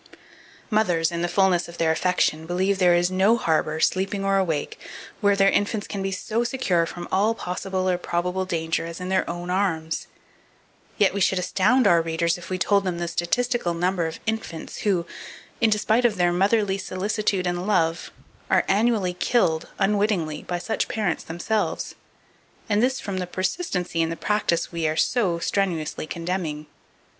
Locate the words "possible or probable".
7.35-8.43